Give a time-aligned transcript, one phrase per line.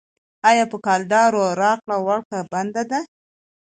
[0.49, 2.99] آیا په کلدارو راکړه ورکړه بنده ده؟